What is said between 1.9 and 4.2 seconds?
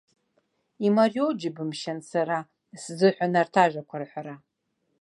сара сзыҳәан арҭ ажәақәа